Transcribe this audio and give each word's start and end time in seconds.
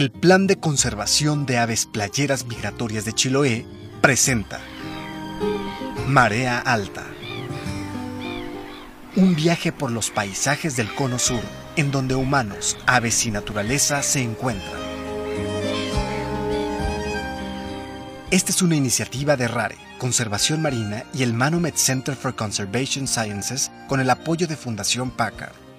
El 0.00 0.10
Plan 0.10 0.46
de 0.46 0.58
Conservación 0.58 1.44
de 1.44 1.58
Aves 1.58 1.84
Playeras 1.84 2.46
Migratorias 2.46 3.04
de 3.04 3.12
Chiloé 3.12 3.66
presenta 4.00 4.58
Marea 6.06 6.58
Alta. 6.58 7.04
Un 9.14 9.34
viaje 9.34 9.72
por 9.72 9.90
los 9.90 10.08
paisajes 10.08 10.74
del 10.74 10.88
Cono 10.94 11.18
Sur, 11.18 11.42
en 11.76 11.90
donde 11.90 12.14
humanos, 12.14 12.78
aves 12.86 13.26
y 13.26 13.30
naturaleza 13.30 14.02
se 14.02 14.22
encuentran. 14.22 14.80
Esta 18.30 18.52
es 18.52 18.62
una 18.62 18.76
iniciativa 18.76 19.36
de 19.36 19.48
RARE, 19.48 19.76
Conservación 19.98 20.62
Marina 20.62 21.04
y 21.12 21.24
el 21.24 21.34
Manomet 21.34 21.76
Center 21.76 22.16
for 22.16 22.34
Conservation 22.34 23.06
Sciences 23.06 23.70
con 23.86 24.00
el 24.00 24.08
apoyo 24.08 24.46
de 24.46 24.56
Fundación 24.56 25.10
Packard. 25.10 25.69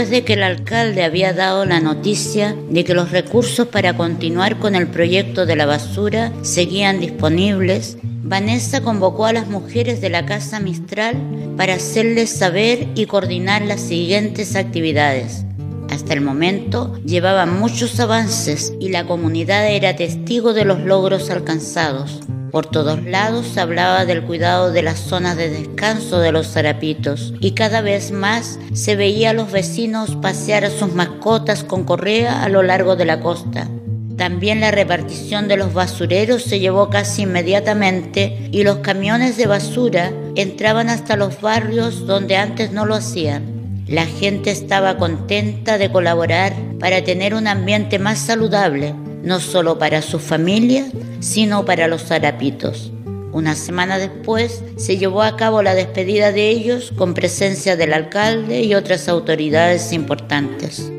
Después 0.00 0.18
de 0.18 0.24
que 0.24 0.32
el 0.32 0.42
alcalde 0.42 1.04
había 1.04 1.34
dado 1.34 1.66
la 1.66 1.78
noticia 1.78 2.56
de 2.70 2.84
que 2.84 2.94
los 2.94 3.10
recursos 3.10 3.68
para 3.68 3.94
continuar 3.94 4.58
con 4.58 4.74
el 4.74 4.86
proyecto 4.86 5.44
de 5.44 5.56
la 5.56 5.66
basura 5.66 6.32
seguían 6.40 7.00
disponibles, 7.00 7.98
Vanessa 8.22 8.80
convocó 8.80 9.26
a 9.26 9.34
las 9.34 9.48
mujeres 9.48 10.00
de 10.00 10.08
la 10.08 10.24
Casa 10.24 10.58
Mistral 10.58 11.18
para 11.58 11.74
hacerles 11.74 12.30
saber 12.30 12.88
y 12.94 13.04
coordinar 13.04 13.60
las 13.60 13.82
siguientes 13.82 14.56
actividades. 14.56 15.44
Hasta 15.90 16.14
el 16.14 16.22
momento 16.22 16.98
llevaban 17.04 17.60
muchos 17.60 18.00
avances 18.00 18.72
y 18.80 18.88
la 18.88 19.04
comunidad 19.04 19.68
era 19.68 19.96
testigo 19.96 20.54
de 20.54 20.64
los 20.64 20.80
logros 20.80 21.28
alcanzados. 21.28 22.20
Por 22.50 22.66
todos 22.66 23.04
lados 23.04 23.46
se 23.46 23.60
hablaba 23.60 24.04
del 24.04 24.22
cuidado 24.22 24.72
de 24.72 24.82
las 24.82 24.98
zonas 24.98 25.36
de 25.36 25.50
descanso 25.50 26.18
de 26.18 26.32
los 26.32 26.48
zarapitos 26.48 27.32
y 27.38 27.52
cada 27.52 27.80
vez 27.80 28.10
más 28.10 28.58
se 28.72 28.96
veía 28.96 29.30
a 29.30 29.34
los 29.34 29.52
vecinos 29.52 30.16
pasear 30.16 30.64
a 30.64 30.70
sus 30.70 30.92
mascotas 30.92 31.62
con 31.62 31.84
correa 31.84 32.42
a 32.42 32.48
lo 32.48 32.62
largo 32.64 32.96
de 32.96 33.04
la 33.04 33.20
costa. 33.20 33.68
También 34.16 34.60
la 34.60 34.72
repartición 34.72 35.46
de 35.46 35.56
los 35.56 35.72
basureros 35.72 36.42
se 36.42 36.58
llevó 36.58 36.90
casi 36.90 37.22
inmediatamente 37.22 38.48
y 38.50 38.64
los 38.64 38.78
camiones 38.78 39.36
de 39.36 39.46
basura 39.46 40.12
entraban 40.34 40.88
hasta 40.88 41.16
los 41.16 41.40
barrios 41.40 42.06
donde 42.06 42.36
antes 42.36 42.72
no 42.72 42.84
lo 42.84 42.96
hacían. 42.96 43.84
La 43.86 44.06
gente 44.06 44.50
estaba 44.50 44.96
contenta 44.98 45.78
de 45.78 45.90
colaborar 45.90 46.52
para 46.78 47.02
tener 47.02 47.34
un 47.34 47.46
ambiente 47.46 47.98
más 47.98 48.18
saludable, 48.18 48.94
no 49.22 49.40
solo 49.40 49.78
para 49.78 50.02
su 50.02 50.18
familia, 50.18 50.86
sino 51.20 51.64
para 51.64 51.88
los 51.88 52.04
zarapitos. 52.04 52.92
Una 53.32 53.54
semana 53.54 53.98
después 53.98 54.62
se 54.76 54.98
llevó 54.98 55.22
a 55.22 55.36
cabo 55.36 55.62
la 55.62 55.74
despedida 55.74 56.32
de 56.32 56.48
ellos 56.48 56.92
con 56.96 57.14
presencia 57.14 57.76
del 57.76 57.92
alcalde 57.92 58.62
y 58.62 58.74
otras 58.74 59.08
autoridades 59.08 59.92
importantes. 59.92 60.90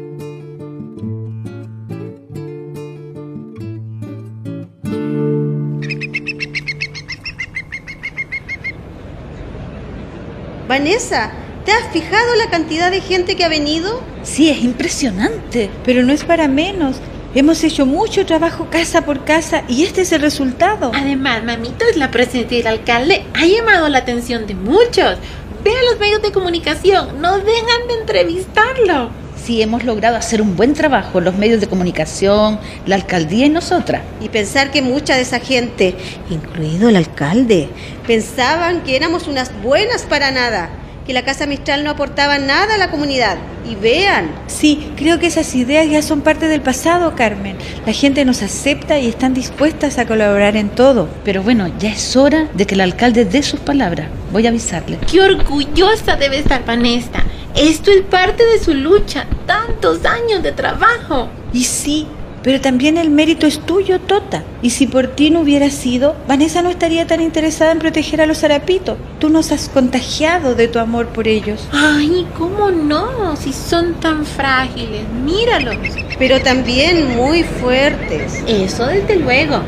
Vanessa, 10.69 11.33
¿te 11.65 11.73
has 11.73 11.91
fijado 11.91 12.33
la 12.37 12.49
cantidad 12.49 12.91
de 12.91 13.01
gente 13.01 13.35
que 13.35 13.43
ha 13.43 13.49
venido? 13.49 14.01
Sí, 14.23 14.49
es 14.49 14.63
impresionante, 14.63 15.69
pero 15.83 16.01
no 16.01 16.13
es 16.13 16.23
para 16.23 16.47
menos. 16.47 16.95
Hemos 17.33 17.63
hecho 17.63 17.85
mucho 17.85 18.25
trabajo 18.25 18.67
casa 18.69 19.05
por 19.05 19.23
casa 19.23 19.63
y 19.69 19.83
este 19.83 20.01
es 20.01 20.11
el 20.11 20.19
resultado. 20.19 20.91
Además, 20.93 21.45
mamitos, 21.45 21.95
la 21.95 22.11
presencia 22.11 22.57
del 22.57 22.67
alcalde 22.67 23.23
ha 23.33 23.45
llamado 23.45 23.87
la 23.87 23.99
atención 23.99 24.47
de 24.47 24.53
muchos. 24.53 25.17
Ve 25.63 25.71
a 25.71 25.91
los 25.91 25.97
medios 25.97 26.21
de 26.21 26.33
comunicación, 26.33 27.21
no 27.21 27.37
dejan 27.37 27.87
de 27.87 27.93
entrevistarlo. 28.01 29.11
Sí, 29.41 29.61
hemos 29.61 29.85
logrado 29.85 30.17
hacer 30.17 30.41
un 30.41 30.57
buen 30.57 30.73
trabajo, 30.73 31.21
los 31.21 31.35
medios 31.35 31.61
de 31.61 31.67
comunicación, 31.67 32.59
la 32.85 32.95
alcaldía 32.95 33.45
y 33.45 33.49
nosotras. 33.49 34.01
Y 34.19 34.27
pensar 34.27 34.69
que 34.69 34.81
mucha 34.81 35.15
de 35.15 35.21
esa 35.21 35.39
gente, 35.39 35.95
incluido 36.29 36.89
el 36.89 36.97
alcalde, 36.97 37.69
pensaban 38.05 38.83
que 38.83 38.97
éramos 38.97 39.29
unas 39.29 39.53
buenas 39.63 40.01
para 40.03 40.31
nada 40.31 40.69
que 41.05 41.13
la 41.13 41.23
Casa 41.23 41.45
Mistral 41.45 41.83
no 41.83 41.91
aportaba 41.91 42.37
nada 42.39 42.75
a 42.75 42.77
la 42.77 42.91
comunidad. 42.91 43.37
Y 43.69 43.75
vean. 43.75 44.31
Sí, 44.47 44.91
creo 44.95 45.19
que 45.19 45.27
esas 45.27 45.53
ideas 45.55 45.89
ya 45.89 46.01
son 46.01 46.21
parte 46.21 46.47
del 46.47 46.61
pasado, 46.61 47.15
Carmen. 47.15 47.57
La 47.85 47.93
gente 47.93 48.25
nos 48.25 48.41
acepta 48.41 48.99
y 48.99 49.07
están 49.07 49.33
dispuestas 49.33 49.97
a 49.97 50.05
colaborar 50.05 50.55
en 50.55 50.69
todo. 50.69 51.07
Pero 51.23 51.43
bueno, 51.43 51.71
ya 51.79 51.91
es 51.91 52.15
hora 52.15 52.47
de 52.53 52.65
que 52.65 52.75
el 52.75 52.81
alcalde 52.81 53.25
dé 53.25 53.43
sus 53.43 53.59
palabras. 53.59 54.07
Voy 54.31 54.45
a 54.45 54.49
avisarle. 54.49 54.97
Qué 55.09 55.21
orgullosa 55.21 56.15
debe 56.15 56.39
estar 56.39 56.65
Vanessa. 56.65 57.23
Esto 57.55 57.91
es 57.91 58.01
parte 58.01 58.45
de 58.45 58.59
su 58.59 58.73
lucha. 58.73 59.25
Tantos 59.45 60.05
años 60.05 60.41
de 60.41 60.51
trabajo. 60.51 61.29
Y 61.53 61.63
sí, 61.65 62.07
pero 62.43 62.59
también 62.59 62.97
el 62.97 63.09
mérito 63.09 63.45
es 63.45 63.59
tuyo, 63.59 63.99
Tota. 63.99 64.43
Y 64.61 64.71
si 64.71 64.87
por 64.87 65.07
ti 65.07 65.29
no 65.29 65.41
hubiera 65.41 65.69
sido, 65.69 66.15
Vanessa 66.27 66.61
no 66.61 66.69
estaría 66.69 67.05
tan 67.05 67.21
interesada 67.21 67.71
en 67.71 67.79
proteger 67.79 68.21
a 68.21 68.25
los 68.25 68.39
zarapitos. 68.39 68.97
Tú 69.19 69.29
nos 69.29 69.51
has 69.51 69.69
contagiado 69.69 70.55
de 70.55 70.67
tu 70.67 70.79
amor 70.79 71.07
por 71.07 71.27
ellos. 71.27 71.67
Ay, 71.71 72.25
¿cómo 72.37 72.71
no? 72.71 73.35
Si 73.35 73.53
son 73.53 73.93
tan 73.95 74.25
frágiles, 74.25 75.03
míralos. 75.23 75.75
Pero 76.17 76.41
también 76.41 77.15
muy 77.15 77.43
fuertes. 77.43 78.43
Eso 78.47 78.87
desde 78.87 79.17
luego. 79.17 79.59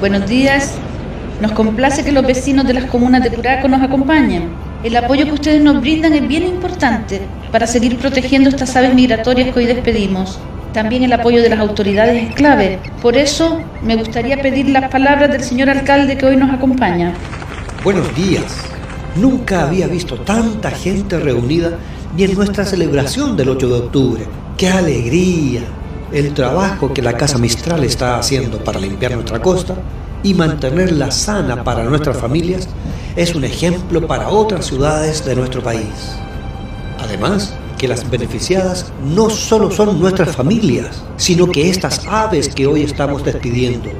Buenos 0.00 0.26
días. 0.28 0.74
Nos 1.40 1.52
complace 1.52 2.04
que 2.04 2.12
los 2.12 2.26
vecinos 2.26 2.66
de 2.66 2.74
las 2.74 2.84
comunas 2.86 3.22
de 3.22 3.30
Curaco 3.30 3.68
nos 3.68 3.82
acompañen. 3.82 4.48
El 4.84 4.94
apoyo 4.96 5.24
que 5.24 5.32
ustedes 5.32 5.62
nos 5.62 5.80
brindan 5.80 6.12
es 6.12 6.28
bien 6.28 6.42
importante 6.42 7.22
para 7.50 7.66
seguir 7.66 7.96
protegiendo 7.96 8.50
estas 8.50 8.76
aves 8.76 8.94
migratorias 8.94 9.50
que 9.50 9.60
hoy 9.60 9.64
despedimos. 9.64 10.38
También 10.74 11.02
el 11.04 11.12
apoyo 11.14 11.40
de 11.40 11.48
las 11.48 11.58
autoridades 11.58 12.28
es 12.28 12.34
clave. 12.34 12.78
Por 13.00 13.16
eso 13.16 13.62
me 13.82 13.96
gustaría 13.96 14.42
pedir 14.42 14.68
las 14.68 14.90
palabras 14.90 15.30
del 15.30 15.42
señor 15.42 15.70
alcalde 15.70 16.18
que 16.18 16.26
hoy 16.26 16.36
nos 16.36 16.52
acompaña. 16.52 17.14
Buenos 17.82 18.14
días. 18.14 18.44
Nunca 19.16 19.62
había 19.62 19.86
visto 19.86 20.16
tanta 20.16 20.70
gente 20.70 21.18
reunida 21.18 21.78
ni 22.14 22.24
en 22.24 22.34
nuestra 22.34 22.66
celebración 22.66 23.38
del 23.38 23.48
8 23.48 23.66
de 23.66 23.74
octubre. 23.74 24.26
¡Qué 24.58 24.68
alegría! 24.68 25.62
El 26.12 26.34
trabajo 26.34 26.92
que 26.92 27.00
la 27.00 27.16
Casa 27.16 27.38
Mistral 27.38 27.84
está 27.84 28.18
haciendo 28.18 28.62
para 28.62 28.80
limpiar 28.80 29.12
nuestra 29.12 29.40
costa 29.40 29.76
y 30.22 30.34
mantenerla 30.34 31.10
sana 31.10 31.64
para 31.64 31.84
nuestras 31.84 32.18
familias 32.18 32.68
es 33.16 33.34
un 33.34 33.44
ejemplo 33.44 34.06
para 34.06 34.28
otras 34.28 34.66
ciudades 34.66 35.24
de 35.24 35.36
nuestro 35.36 35.62
país. 35.62 36.16
Además, 36.98 37.54
que 37.78 37.88
las 37.88 38.08
beneficiadas 38.10 38.92
no 39.04 39.30
solo 39.30 39.70
son 39.70 40.00
nuestras 40.00 40.34
familias, 40.34 41.02
sino 41.16 41.46
que 41.50 41.70
estas 41.70 42.06
aves 42.06 42.48
que 42.48 42.66
hoy 42.66 42.82
estamos 42.82 43.24
despidiendo 43.24 43.90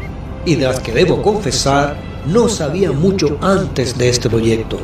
y 0.44 0.56
de 0.56 0.66
las 0.66 0.80
que 0.80 0.92
debo 0.92 1.22
confesar 1.22 1.96
no 2.26 2.48
sabía 2.48 2.92
mucho 2.92 3.38
antes 3.40 3.96
de 3.96 4.08
este 4.08 4.28
proyecto. 4.28 4.78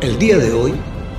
El 0.00 0.18
día 0.18 0.38
de 0.38 0.52
hoy, 0.52 0.74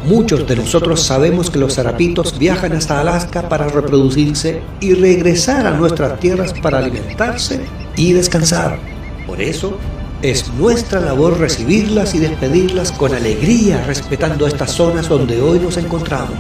muchos 0.06 0.48
de 0.48 0.56
nosotros 0.56 1.02
sabemos 1.02 1.50
que 1.50 1.60
los 1.60 1.76
zarapitos 1.76 2.38
viajan 2.38 2.74
hasta 2.74 3.00
Alaska 3.00 3.50
para 3.50 3.68
reproducirse 3.68 4.62
y 4.80 4.94
regresar 4.94 5.66
a 5.66 5.72
nuestras 5.72 6.20
tierras 6.20 6.54
para 6.54 6.80
alimentarse 6.80 7.62
y 7.96 8.14
descansar. 8.14 8.80
Por 9.26 9.42
eso, 9.42 9.78
es 10.24 10.48
nuestra 10.54 11.02
labor 11.02 11.38
recibirlas 11.38 12.16
y 12.16 12.20
despedirlas 12.20 12.94
con 12.94 13.14
alegría, 13.14 13.84
respetando 13.86 14.48
estas 14.48 14.72
zonas 14.72 15.10
donde 15.10 15.42
hoy 15.42 15.60
nos 15.60 15.76
encontramos. 15.76 16.38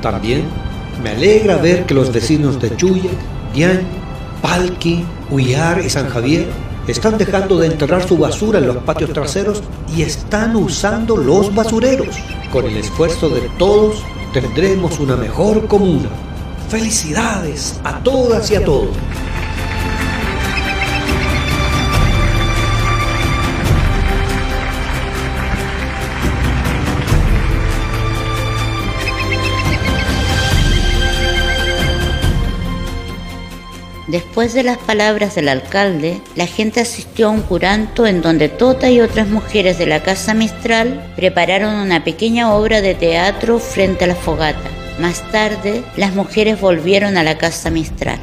También 0.00 0.44
me 1.02 1.10
alegra 1.10 1.56
ver 1.58 1.84
que 1.84 1.92
los 1.92 2.10
vecinos 2.10 2.58
de 2.58 2.74
Chuya, 2.76 3.10
Dian, 3.52 3.82
Palqui, 4.40 5.04
Huyar 5.30 5.84
y 5.84 5.90
San 5.90 6.08
Javier 6.08 6.46
están 6.88 7.18
dejando 7.18 7.58
de 7.58 7.66
enterrar 7.66 8.08
su 8.08 8.16
basura 8.16 8.58
en 8.58 8.68
los 8.68 8.78
patios 8.78 9.12
traseros 9.12 9.62
y 9.94 10.00
están 10.00 10.56
usando 10.56 11.14
los 11.18 11.54
basureros. 11.54 12.16
Con 12.50 12.64
el 12.64 12.78
esfuerzo 12.78 13.28
de 13.28 13.42
todos 13.58 14.02
tendremos 14.32 14.98
una 14.98 15.16
mejor 15.16 15.66
comuna. 15.66 16.08
Felicidades 16.70 17.78
a 17.84 17.98
todas 18.02 18.50
y 18.50 18.56
a 18.56 18.64
todos. 18.64 18.96
Después 34.10 34.54
de 34.54 34.64
las 34.64 34.78
palabras 34.78 35.36
del 35.36 35.48
alcalde, 35.48 36.20
la 36.34 36.48
gente 36.48 36.80
asistió 36.80 37.28
a 37.28 37.30
un 37.30 37.42
curanto 37.42 38.08
en 38.08 38.22
donde 38.22 38.48
Tota 38.48 38.90
y 38.90 39.00
otras 39.00 39.28
mujeres 39.28 39.78
de 39.78 39.86
la 39.86 40.02
Casa 40.02 40.34
Mistral 40.34 41.12
prepararon 41.14 41.76
una 41.76 42.02
pequeña 42.02 42.52
obra 42.52 42.80
de 42.80 42.96
teatro 42.96 43.60
frente 43.60 44.06
a 44.06 44.08
la 44.08 44.16
fogata. 44.16 44.68
Más 44.98 45.22
tarde, 45.30 45.84
las 45.96 46.12
mujeres 46.12 46.60
volvieron 46.60 47.16
a 47.18 47.22
la 47.22 47.38
Casa 47.38 47.70
Mistral. 47.70 48.18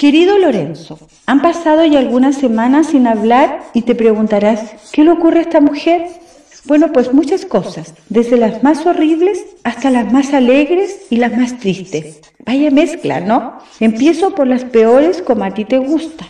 Querido 0.00 0.38
Lorenzo, 0.38 0.98
han 1.26 1.42
pasado 1.42 1.84
ya 1.84 1.98
algunas 1.98 2.34
semanas 2.36 2.86
sin 2.86 3.06
hablar 3.06 3.60
y 3.74 3.82
te 3.82 3.94
preguntarás, 3.94 4.72
¿qué 4.92 5.04
le 5.04 5.10
ocurre 5.10 5.40
a 5.40 5.42
esta 5.42 5.60
mujer? 5.60 6.06
Bueno, 6.64 6.90
pues 6.90 7.12
muchas 7.12 7.44
cosas, 7.44 7.92
desde 8.08 8.38
las 8.38 8.62
más 8.62 8.86
horribles 8.86 9.44
hasta 9.62 9.90
las 9.90 10.10
más 10.10 10.32
alegres 10.32 11.02
y 11.10 11.16
las 11.16 11.36
más 11.36 11.58
tristes. 11.58 12.20
Vaya 12.46 12.70
mezcla, 12.70 13.20
¿no? 13.20 13.58
Empiezo 13.78 14.34
por 14.34 14.46
las 14.46 14.64
peores 14.64 15.20
como 15.20 15.44
a 15.44 15.52
ti 15.52 15.66
te 15.66 15.76
gusta. 15.76 16.24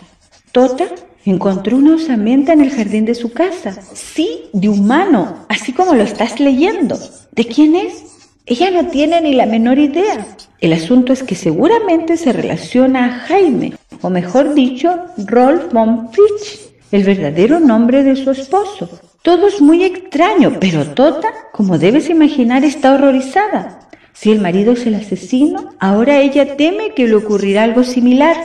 Tota 0.50 0.86
encontró 1.24 1.76
una 1.76 1.94
osamenta 1.94 2.52
en 2.52 2.62
el 2.62 2.72
jardín 2.72 3.04
de 3.04 3.14
su 3.14 3.30
casa. 3.30 3.80
Sí, 3.94 4.50
de 4.52 4.68
humano, 4.68 5.46
así 5.48 5.72
como 5.72 5.94
lo 5.94 6.02
estás 6.02 6.40
leyendo. 6.40 6.98
¿De 7.30 7.44
quién 7.44 7.76
es? 7.76 8.19
Ella 8.50 8.72
no 8.72 8.88
tiene 8.88 9.20
ni 9.20 9.32
la 9.32 9.46
menor 9.46 9.78
idea. 9.78 10.26
El 10.60 10.72
asunto 10.72 11.12
es 11.12 11.22
que 11.22 11.36
seguramente 11.36 12.16
se 12.16 12.32
relaciona 12.32 13.04
a 13.04 13.10
Jaime, 13.28 13.74
o 14.02 14.10
mejor 14.10 14.54
dicho, 14.54 14.92
Rolf 15.18 15.72
von 15.72 16.10
Fitch, 16.10 16.58
el 16.90 17.04
verdadero 17.04 17.60
nombre 17.60 18.02
de 18.02 18.16
su 18.16 18.32
esposo. 18.32 18.90
Todo 19.22 19.46
es 19.46 19.60
muy 19.60 19.84
extraño, 19.84 20.56
pero 20.58 20.84
Tota, 20.84 21.28
como 21.52 21.78
debes 21.78 22.10
imaginar, 22.10 22.64
está 22.64 22.94
horrorizada. 22.94 23.88
Si 24.14 24.32
el 24.32 24.40
marido 24.40 24.72
es 24.72 24.84
el 24.84 24.96
asesino, 24.96 25.74
ahora 25.78 26.18
ella 26.18 26.56
teme 26.56 26.92
que 26.94 27.06
le 27.06 27.14
ocurrirá 27.14 27.62
algo 27.62 27.84
similar. 27.84 28.36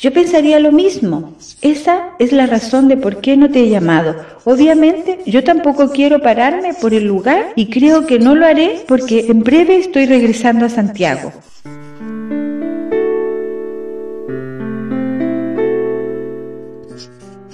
Yo 0.00 0.14
pensaría 0.14 0.58
lo 0.60 0.72
mismo. 0.72 1.34
Esa 1.60 2.14
es 2.18 2.32
la 2.32 2.46
razón 2.46 2.88
de 2.88 2.96
por 2.96 3.20
qué 3.20 3.36
no 3.36 3.50
te 3.50 3.60
he 3.60 3.68
llamado. 3.68 4.16
Obviamente, 4.44 5.18
yo 5.26 5.44
tampoco 5.44 5.90
quiero 5.90 6.20
pararme 6.20 6.72
por 6.72 6.94
el 6.94 7.04
lugar 7.04 7.52
y 7.54 7.66
creo 7.66 8.06
que 8.06 8.18
no 8.18 8.34
lo 8.34 8.46
haré 8.46 8.82
porque 8.88 9.26
en 9.28 9.40
breve 9.40 9.76
estoy 9.76 10.06
regresando 10.06 10.64
a 10.64 10.70
Santiago. 10.70 11.32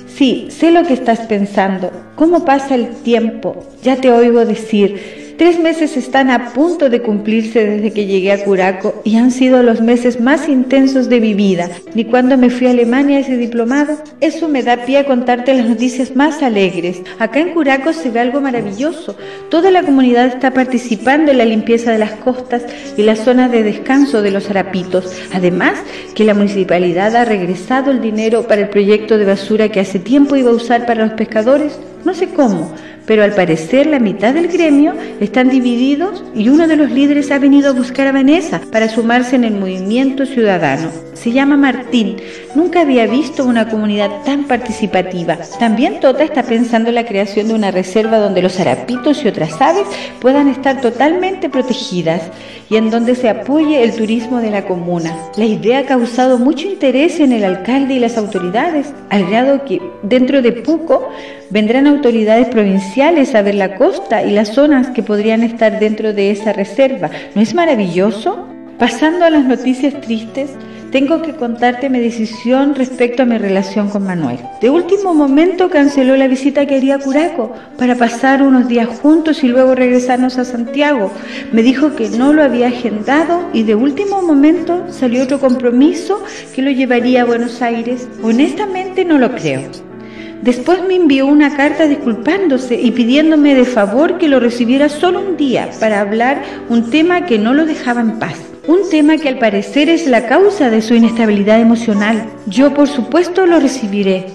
Sí, 0.07 0.47
sé 0.51 0.71
lo 0.71 0.85
que 0.85 0.95
estás 0.95 1.21
pensando. 1.27 1.91
¿Cómo 2.15 2.45
pasa 2.45 2.77
el 2.77 2.91
tiempo? 3.03 3.67
Ya 3.83 3.97
te 3.97 4.13
oigo 4.13 4.47
decir, 4.47 5.26
Tres 5.39 5.61
meses 5.61 5.99
están 5.99 6.31
a 6.31 6.55
punto 6.55 6.89
de 6.89 7.03
cumplirse 7.03 7.63
desde 7.63 7.93
que 7.93 8.07
llegué 8.07 8.33
a 8.33 8.43
Curaco 8.43 9.03
y 9.05 9.17
han 9.17 9.31
sido 9.31 9.63
los 9.63 9.83
meses 9.83 10.19
más 10.19 10.49
intensos 10.49 11.11
de 11.11 11.21
mi 11.21 11.35
vida. 11.35 11.69
Ni 11.95 12.07
cuando 12.07 12.39
me 12.39 12.49
fui 12.49 12.67
a 12.67 12.71
Alemania 12.71 13.19
ese 13.19 13.37
diplomado, 13.37 13.99
eso 14.23 14.49
me 14.49 14.63
da 14.63 14.87
pie 14.87 14.97
a 14.97 15.05
contarte 15.05 15.53
las 15.53 15.69
noticias 15.69 16.17
más 16.17 16.43
alegres. 16.43 17.03
Acá 17.19 17.41
en 17.41 17.53
Curaco 17.53 17.93
se 17.93 18.11
ve 18.11 18.21
algo 18.21 18.41
maravilloso. 18.41 19.15
Toda 19.51 19.71
la 19.71 19.83
comunidad 19.83 20.29
está 20.29 20.55
participando 20.55 21.33
en 21.33 21.39
la 21.39 21.45
limpieza 21.45 21.93
de 21.93 21.99
las 21.99 22.13
costas 22.13 22.65
y 22.97 23.03
las 23.03 23.19
zonas 23.19 23.53
de 23.53 23.63
descanso 23.63 24.23
de 24.23 24.31
los 24.31 24.49
harapitos. 24.49 25.13
Además, 25.35 25.75
que 26.15 26.25
la 26.25 26.33
municipalidad 26.33 27.15
ha 27.15 27.27
regresado 27.27 27.91
el 27.91 28.01
dinero 28.01 28.49
para 28.49 28.63
el 28.63 28.71
proyecto 28.71 29.19
de 29.19 29.27
basura 29.27 29.69
que 29.69 29.81
hace 29.81 29.99
tiempo 29.99 30.37
iba 30.37 30.51
a 30.51 30.55
usar 30.55 30.87
para 30.87 31.05
los 31.05 31.13
pescadores. 31.13 31.79
No 32.07 32.15
sé 32.15 32.29
cómo, 32.29 32.71
pero 33.05 33.25
al 33.25 33.33
parecer 33.33 33.89
la 33.89 33.99
mitad 33.99 34.33
del 34.33 34.47
gremio 34.47 34.95
están 35.19 35.49
divididos 35.49 36.23
y 36.37 36.51
uno 36.51 36.69
de 36.69 36.77
los 36.77 36.93
líderes 36.93 37.33
ha 37.33 37.41
venido 37.41 37.71
a 37.71 37.73
buscar 37.73 38.07
a 38.07 38.13
Vanessa 38.13 38.61
para 38.71 38.89
sumarse 38.89 39.35
en 39.35 39.43
el 39.43 39.55
movimiento 39.55 40.25
ciudadano. 40.25 40.89
Se 41.15 41.33
llama 41.33 41.57
Martín. 41.57 42.19
Nunca 42.55 42.83
había 42.83 43.09
visto 43.09 43.45
una 43.45 43.69
comunidad 43.69 44.23
tan 44.25 44.45
participativa. 44.45 45.37
También 45.59 45.99
Tota 45.99 46.23
está 46.23 46.45
pensando 46.45 46.91
en 46.91 46.95
la 46.95 47.07
creación 47.07 47.49
de 47.49 47.55
una 47.55 47.73
reserva 47.73 48.19
donde 48.19 48.43
los 48.43 48.61
harapitos 48.61 49.25
y 49.25 49.29
otras 49.29 49.61
aves 49.61 49.87
puedan 50.21 50.47
estar 50.47 50.81
totalmente 50.81 51.49
protegidas 51.49 52.23
y 52.69 52.77
en 52.77 52.91
donde 52.91 53.15
se 53.15 53.29
apoye 53.29 53.83
el 53.83 53.95
turismo 53.95 54.41
de 54.41 54.51
la 54.51 54.65
comuna. 54.65 55.17
La 55.37 55.45
idea 55.45 55.81
ha 55.81 55.87
causado 55.87 56.39
mucho 56.39 56.69
interés 56.69 57.21
en 57.21 57.33
el 57.33 57.45
alcalde 57.45 57.95
y 57.95 57.99
las 57.99 58.17
autoridades, 58.19 58.93
al 59.11 59.27
grado 59.27 59.65
que 59.65 59.81
dentro 60.03 60.43
de 60.43 60.53
poco 60.53 61.09
vendrán 61.51 61.87
autoridades 61.97 62.49
provinciales 62.49 63.35
a 63.35 63.43
ver 63.43 63.55
la 63.55 63.77
costa 63.77 64.23
y 64.23 64.31
las 64.31 64.49
zonas 64.55 64.91
que 64.91 65.03
podrían 65.03 65.43
estar 65.43 65.81
dentro 65.81 66.13
de 66.13 66.31
esa 66.31 66.53
reserva. 66.53 67.11
¿No 67.35 67.43
es 67.43 67.55
maravilloso? 67.55 68.47
Pasando 68.79 69.25
a 69.25 69.31
las 69.31 69.45
noticias 69.45 70.01
tristes, 70.03 70.51
tengo 70.93 71.21
que 71.21 71.35
contarte 71.35 71.91
mi 71.91 71.99
decisión 71.99 72.75
respecto 72.75 73.23
a 73.23 73.27
mi 73.27 73.39
relación 73.39 73.89
con 73.89 74.05
Manuel. 74.05 74.39
De 74.61 74.71
último 74.71 75.15
momento 75.15 75.69
canceló 75.69 76.17
la 76.17 76.29
visita 76.29 76.65
que 76.67 76.77
haría 76.77 76.97
a 76.97 76.99
Curaco 76.99 77.53
para 77.77 77.97
pasar 77.97 78.43
unos 78.43 78.69
días 78.69 78.89
juntos 79.01 79.43
y 79.43 79.49
luego 79.49 79.75
regresarnos 79.75 80.39
a 80.39 80.45
Santiago. 80.45 81.11
Me 81.53 81.63
dijo 81.63 81.97
que 81.97 82.09
no 82.11 82.33
lo 82.33 82.43
había 82.43 82.69
agendado 82.69 83.49
y 83.53 83.65
de 83.65 83.75
último 83.75 84.23
momento 84.23 84.87
salió 84.91 85.25
otro 85.25 85.41
compromiso 85.41 86.23
que 86.55 86.63
lo 86.63 86.71
llevaría 86.71 87.23
a 87.23 87.27
Buenos 87.27 87.63
Aires. 87.63 88.09
Honestamente 88.23 89.05
no 89.05 89.19
lo 89.19 89.35
creo. 89.35 89.86
Después 90.43 90.81
me 90.87 90.95
envió 90.95 91.27
una 91.27 91.57
carta 91.57 91.87
disculpándose 91.87 92.81
y 92.81 92.91
pidiéndome 92.91 93.55
de 93.55 93.65
favor 93.65 94.19
que 94.19 94.29
lo 94.29 94.39
recibiera 94.39 94.89
solo 94.89 95.21
un 95.21 95.37
día 95.37 95.71
para 95.81 96.01
hablar 96.01 96.43
un 96.69 96.91
tema 96.91 97.27
que 97.27 97.39
no 97.39 97.55
lo 97.55 97.65
dejaba 97.65 98.01
en 98.01 98.19
paz. 98.19 98.37
Un 98.67 98.89
tema 98.91 99.17
que 99.17 99.29
al 99.29 99.39
parecer 99.39 99.89
es 99.89 100.07
la 100.07 100.27
causa 100.27 100.71
de 100.71 100.83
su 100.83 100.95
inestabilidad 100.95 101.61
emocional. 101.61 102.27
Yo 102.47 102.75
por 102.75 102.89
supuesto 102.89 103.47
lo 103.47 103.61
recibiré. 103.61 104.27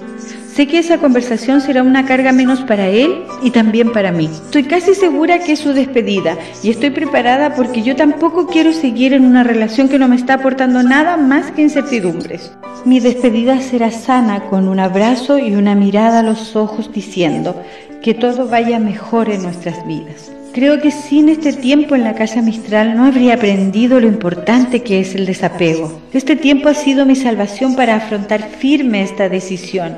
Sé 0.54 0.68
que 0.68 0.80
esa 0.80 0.98
conversación 0.98 1.62
será 1.62 1.82
una 1.82 2.06
carga 2.06 2.34
menos 2.34 2.60
para 2.60 2.90
él 2.90 3.24
y 3.42 3.52
también 3.52 3.94
para 3.94 4.12
mí. 4.12 4.26
Estoy 4.26 4.64
casi 4.64 4.94
segura 4.96 5.40
que 5.40 5.54
es 5.54 5.60
su 5.60 5.72
despedida 5.72 6.38
y 6.62 6.70
estoy 6.70 6.90
preparada 6.90 7.56
porque 7.56 7.84
yo 7.84 7.96
tampoco 7.96 8.48
quiero 8.48 8.74
seguir 8.74 9.14
en 9.14 9.24
una 9.24 9.44
relación 9.44 9.88
que 9.88 9.98
no 9.98 10.10
me 10.10 10.18
está 10.18 10.36
aportando 10.36 10.84
nada 10.84 11.16
más 11.16 11.52
que 11.52 11.62
incertidumbres. 11.62 12.52
Mi 12.84 13.00
despedida 13.00 13.62
será 13.62 13.92
sana 13.92 14.42
con 14.50 14.68
un 14.68 14.82
abrazo 14.82 15.40
y 15.40 15.56
una 15.56 15.74
mirada 15.74 16.20
a 16.20 16.24
los 16.24 16.58
ojos 16.58 16.92
diciendo 16.92 17.56
que 18.04 18.14
todo 18.14 18.50
vaya 18.50 18.78
mejor 18.78 19.30
en 19.30 19.44
nuestras 19.44 19.88
vidas. 19.88 20.34
Creo 20.54 20.82
que 20.82 20.92
sin 20.92 21.30
este 21.30 21.54
tiempo 21.54 21.96
en 21.96 22.04
la 22.04 22.14
casa 22.14 22.42
Mistral 22.42 22.98
no 22.98 23.06
habría 23.06 23.36
aprendido 23.36 24.02
lo 24.02 24.08
importante 24.08 24.84
que 24.84 25.00
es 25.00 25.16
el 25.16 25.26
desapego. 25.26 26.02
Este 26.12 26.36
tiempo 26.36 26.68
ha 26.68 26.74
sido 26.74 27.06
mi 27.06 27.16
salvación 27.16 27.78
para 27.78 27.96
afrontar 27.96 28.50
firme 28.50 29.02
esta 29.02 29.30
decisión. 29.30 29.96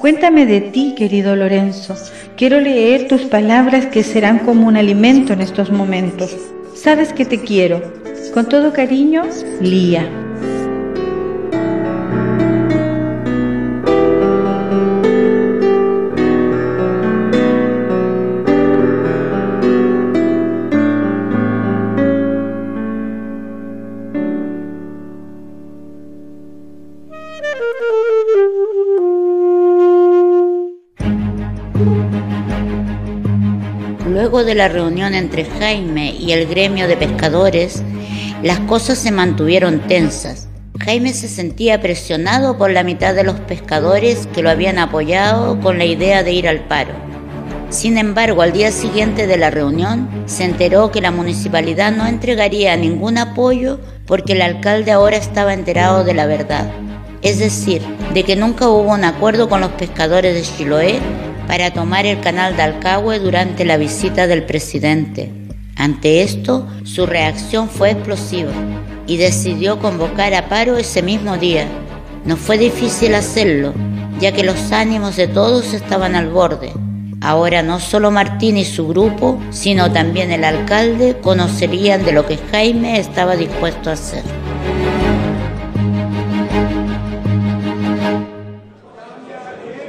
Cuéntame 0.00 0.44
de 0.46 0.60
ti, 0.60 0.94
querido 0.96 1.34
Lorenzo. 1.36 1.94
Quiero 2.36 2.60
leer 2.60 3.08
tus 3.08 3.22
palabras 3.22 3.86
que 3.86 4.02
serán 4.02 4.40
como 4.40 4.66
un 4.66 4.76
alimento 4.76 5.32
en 5.32 5.40
estos 5.40 5.70
momentos. 5.70 6.36
Sabes 6.74 7.12
que 7.12 7.24
te 7.24 7.40
quiero. 7.40 7.80
Con 8.34 8.46
todo 8.48 8.72
cariño, 8.72 9.22
Lía. 9.60 10.25
Luego 34.26 34.42
de 34.42 34.56
la 34.56 34.66
reunión 34.66 35.14
entre 35.14 35.44
Jaime 35.44 36.10
y 36.10 36.32
el 36.32 36.48
gremio 36.48 36.88
de 36.88 36.96
pescadores, 36.96 37.84
las 38.42 38.58
cosas 38.58 38.98
se 38.98 39.12
mantuvieron 39.12 39.86
tensas. 39.86 40.48
Jaime 40.80 41.12
se 41.12 41.28
sentía 41.28 41.80
presionado 41.80 42.58
por 42.58 42.72
la 42.72 42.82
mitad 42.82 43.14
de 43.14 43.22
los 43.22 43.38
pescadores 43.38 44.26
que 44.34 44.42
lo 44.42 44.50
habían 44.50 44.80
apoyado 44.80 45.60
con 45.60 45.78
la 45.78 45.84
idea 45.84 46.24
de 46.24 46.32
ir 46.32 46.48
al 46.48 46.64
paro. 46.64 46.90
Sin 47.68 47.98
embargo, 47.98 48.42
al 48.42 48.52
día 48.52 48.72
siguiente 48.72 49.28
de 49.28 49.36
la 49.36 49.50
reunión, 49.50 50.08
se 50.26 50.42
enteró 50.42 50.90
que 50.90 51.00
la 51.00 51.12
municipalidad 51.12 51.92
no 51.92 52.08
entregaría 52.08 52.76
ningún 52.76 53.18
apoyo 53.18 53.78
porque 54.06 54.32
el 54.32 54.42
alcalde 54.42 54.90
ahora 54.90 55.18
estaba 55.18 55.54
enterado 55.54 56.02
de 56.02 56.14
la 56.14 56.26
verdad, 56.26 56.68
es 57.22 57.38
decir, 57.38 57.80
de 58.12 58.24
que 58.24 58.34
nunca 58.34 58.68
hubo 58.68 58.92
un 58.92 59.04
acuerdo 59.04 59.48
con 59.48 59.60
los 59.60 59.70
pescadores 59.70 60.34
de 60.34 60.42
Chiloé 60.42 60.98
para 61.46 61.72
tomar 61.72 62.06
el 62.06 62.20
canal 62.20 62.56
de 62.56 62.62
Alcagüe 62.62 63.18
durante 63.18 63.64
la 63.64 63.76
visita 63.76 64.26
del 64.26 64.44
presidente. 64.44 65.32
Ante 65.76 66.22
esto, 66.22 66.66
su 66.84 67.06
reacción 67.06 67.68
fue 67.68 67.90
explosiva 67.90 68.52
y 69.06 69.18
decidió 69.18 69.78
convocar 69.78 70.34
a 70.34 70.48
paro 70.48 70.76
ese 70.76 71.02
mismo 71.02 71.36
día. 71.36 71.66
No 72.24 72.36
fue 72.36 72.58
difícil 72.58 73.14
hacerlo, 73.14 73.72
ya 74.18 74.32
que 74.32 74.42
los 74.42 74.72
ánimos 74.72 75.16
de 75.16 75.28
todos 75.28 75.74
estaban 75.74 76.14
al 76.14 76.28
borde. 76.28 76.72
Ahora 77.20 77.62
no 77.62 77.80
solo 77.80 78.10
Martín 78.10 78.56
y 78.56 78.64
su 78.64 78.88
grupo, 78.88 79.40
sino 79.50 79.92
también 79.92 80.32
el 80.32 80.44
alcalde 80.44 81.16
conocerían 81.22 82.04
de 82.04 82.12
lo 82.12 82.26
que 82.26 82.38
Jaime 82.50 82.98
estaba 82.98 83.36
dispuesto 83.36 83.90
a 83.90 83.94
hacer. 83.94 84.22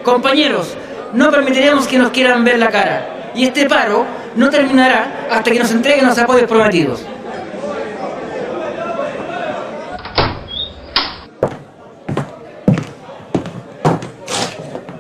Compañeros, 0.04 0.78
no 1.14 1.32
permitiremos 1.32 1.88
que 1.88 1.98
nos 1.98 2.12
quieran 2.12 2.44
ver 2.44 2.60
la 2.60 2.70
cara. 2.70 3.32
Y 3.36 3.46
este 3.46 3.68
paro 3.68 4.06
no 4.36 4.50
terminará 4.50 5.28
hasta 5.30 5.52
que 5.52 5.60
nos 5.60 5.72
entreguen 5.72 6.08
los 6.08 6.18
apoyos 6.18 6.48
prometidos. 6.50 7.04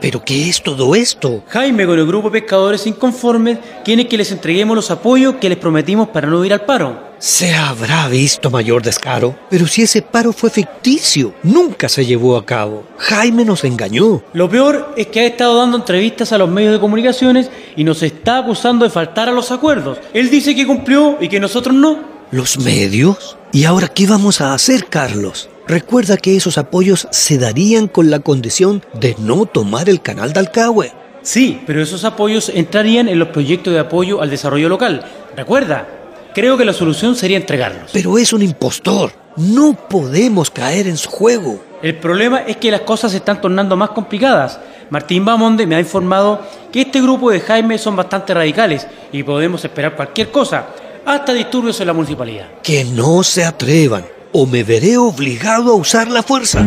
¿Pero 0.08 0.24
qué 0.24 0.48
es 0.48 0.64
todo 0.64 0.96
esto? 0.96 1.44
Jaime 1.50 1.86
con 1.86 2.00
el 2.00 2.08
grupo 2.08 2.30
de 2.30 2.40
pescadores 2.40 2.88
inconformes 2.88 3.60
quiere 3.84 4.08
que 4.08 4.16
les 4.16 4.32
entreguemos 4.32 4.74
los 4.74 4.90
apoyos 4.90 5.36
que 5.36 5.50
les 5.50 5.58
prometimos 5.58 6.08
para 6.08 6.30
no 6.30 6.46
ir 6.46 6.54
al 6.54 6.64
paro. 6.64 6.98
Se 7.20 7.54
habrá 7.54 8.08
visto 8.08 8.50
mayor 8.50 8.82
descaro, 8.82 9.38
pero 9.50 9.68
si 9.68 9.82
ese 9.82 10.02
paro 10.02 10.32
fue 10.32 10.50
ficticio, 10.50 11.34
nunca 11.44 11.90
se 11.90 12.06
llevó 12.06 12.38
a 12.38 12.46
cabo. 12.46 12.86
Jaime 13.00 13.44
nos 13.44 13.66
engañó. 13.66 14.24
Lo 14.32 14.50
peor 14.50 14.94
es 14.96 15.08
que 15.08 15.20
ha 15.20 15.26
estado 15.26 15.58
dando 15.58 15.76
entrevistas 15.76 16.32
a 16.32 16.38
los 16.38 16.48
medios 16.48 16.72
de 16.72 16.80
comunicaciones 16.80 17.52
y 17.76 17.84
nos 17.84 18.02
está 18.02 18.38
acusando 18.38 18.86
de 18.86 18.92
faltar 18.92 19.28
a 19.28 19.34
los 19.34 19.52
acuerdos. 19.52 19.98
Él 20.14 20.30
dice 20.30 20.56
que 20.56 20.66
cumplió 20.66 21.18
y 21.20 21.28
que 21.28 21.42
nosotros 21.42 21.76
no. 21.76 22.00
¿Los 22.32 22.58
medios? 22.60 23.36
¿Y 23.52 23.66
ahora 23.66 23.90
qué 23.90 24.08
vamos 24.08 24.40
a 24.40 24.54
hacer, 24.54 24.86
Carlos? 24.86 25.50
Recuerda 25.68 26.16
que 26.16 26.38
esos 26.38 26.58
apoyos 26.58 27.10
se 27.12 27.38
darían 27.38 27.90
con 27.90 28.10
la 28.10 28.20
condición 28.20 28.84
de 28.94 29.16
no 29.20 29.46
tomar 29.46 29.90
el 29.90 30.02
canal 30.02 30.32
de 30.32 30.40
Alcagüe. 30.40 30.94
Sí, 31.24 31.62
pero 31.68 31.82
esos 31.82 32.06
apoyos 32.06 32.48
entrarían 32.48 33.10
en 33.10 33.20
los 33.20 33.28
proyectos 33.30 33.74
de 33.74 33.80
apoyo 33.80 34.22
al 34.22 34.30
desarrollo 34.30 34.70
local. 34.70 35.04
Recuerda, 35.36 35.86
creo 36.34 36.58
que 36.58 36.64
la 36.64 36.72
solución 36.72 37.18
sería 37.18 37.36
entregarlos. 37.36 37.92
Pero 37.92 38.18
es 38.18 38.32
un 38.32 38.44
impostor. 38.44 39.12
No 39.36 39.74
podemos 39.90 40.50
caer 40.50 40.88
en 40.88 40.96
su 40.96 41.10
juego. 41.10 41.60
El 41.84 41.98
problema 41.98 42.40
es 42.40 42.56
que 42.56 42.72
las 42.72 42.82
cosas 42.82 43.12
se 43.12 43.18
están 43.18 43.42
tornando 43.42 43.76
más 43.76 43.90
complicadas. 43.90 44.60
Martín 44.90 45.26
Bamonde 45.26 45.68
me 45.68 45.76
ha 45.76 45.82
informado 45.82 46.40
que 46.72 46.82
este 46.82 47.02
grupo 47.02 47.30
de 47.30 47.42
Jaime 47.42 47.78
son 47.78 47.98
bastante 47.98 48.34
radicales 48.34 48.88
y 49.12 49.22
podemos 49.22 49.66
esperar 49.66 49.98
cualquier 49.98 50.32
cosa, 50.32 50.68
hasta 51.06 51.34
disturbios 51.34 51.80
en 51.82 51.88
la 51.88 51.94
municipalidad. 51.94 52.48
Que 52.64 52.86
no 52.86 53.22
se 53.22 53.44
atrevan 53.44 54.17
o 54.34 54.46
me 54.46 54.64
veré 54.64 54.98
obligado 54.98 55.72
a 55.72 55.76
usar 55.76 56.08
la 56.08 56.24
fuerza. 56.24 56.66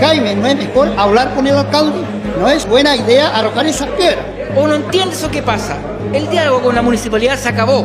Jaime, 0.00 0.34
¿no 0.36 0.46
es 0.46 0.56
mejor 0.56 0.88
hablar 0.96 1.34
con 1.34 1.46
el 1.46 1.56
alcalde? 1.56 2.00
No 2.40 2.48
es 2.48 2.66
buena 2.66 2.96
idea 2.96 3.28
arrojar 3.36 3.66
esas 3.66 3.88
piedras. 3.90 4.24
¿O 4.56 4.66
no 4.66 4.74
entiendes 4.74 5.22
o 5.24 5.30
qué 5.30 5.42
pasa? 5.42 5.76
El 6.12 6.30
diálogo 6.30 6.62
con 6.62 6.74
la 6.74 6.82
municipalidad 6.82 7.38
se 7.38 7.48
acabó. 7.48 7.84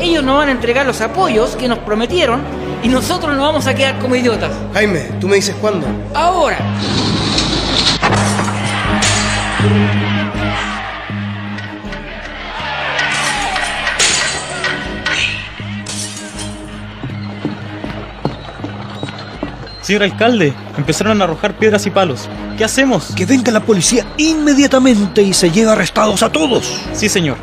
Ellos 0.00 0.22
nos 0.22 0.38
van 0.38 0.48
a 0.48 0.52
entregar 0.52 0.86
los 0.86 1.00
apoyos 1.00 1.56
que 1.56 1.68
nos 1.68 1.78
prometieron 1.80 2.40
y 2.82 2.88
nosotros 2.88 3.36
nos 3.36 3.44
vamos 3.44 3.66
a 3.66 3.74
quedar 3.74 3.98
como 3.98 4.14
idiotas. 4.14 4.52
Jaime, 4.72 5.10
¿tú 5.20 5.28
me 5.28 5.36
dices 5.36 5.56
cuándo? 5.60 5.86
Ahora. 6.14 6.58
Señor 19.88 20.02
alcalde, 20.02 20.52
empezaron 20.76 21.18
a 21.18 21.24
arrojar 21.24 21.56
piedras 21.56 21.86
y 21.86 21.90
palos. 21.90 22.28
¿Qué 22.58 22.64
hacemos? 22.64 23.14
Que 23.16 23.24
venga 23.24 23.50
la 23.50 23.60
policía 23.60 24.04
inmediatamente 24.18 25.22
y 25.22 25.32
se 25.32 25.50
lleve 25.50 25.70
arrestados 25.70 26.22
a 26.22 26.30
todos. 26.30 26.78
Sí, 26.92 27.08
señor. 27.08 27.38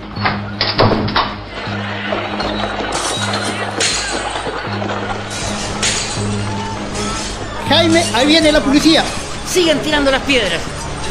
Jaime, 7.67 8.03
ahí 8.13 8.27
viene 8.27 8.51
la 8.51 8.61
policía. 8.61 9.03
Sigan 9.51 9.79
tirando 9.79 10.11
las 10.11 10.21
piedras. 10.21 10.61